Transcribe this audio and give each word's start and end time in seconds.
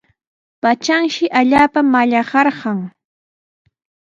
Patranshi 0.61 1.23
allaapa 1.39 1.79
mallaqnarqan. 1.93 2.79